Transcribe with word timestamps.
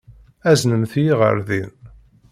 Aznemt-iyi 0.49 1.13
ɣer 1.19 1.35
din. 1.47 1.73